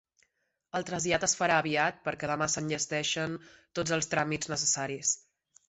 El 0.79 0.87
trasllat 0.87 1.25
es 1.27 1.35
farà 1.41 1.57
aviat 1.63 1.99
perquè 2.09 2.31
demà 2.33 2.49
s'enllesteixen 2.55 3.39
tots 3.81 3.97
els 4.01 4.13
tràmits 4.17 4.53
necessaris. 4.59 5.17